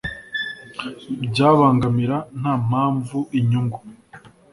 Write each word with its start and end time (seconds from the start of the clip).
ryabangamira 1.27 2.17
nta 2.39 2.53
mpamvu 2.65 3.17
inyungu 3.39 3.79